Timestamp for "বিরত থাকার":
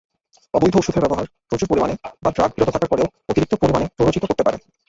2.55-2.91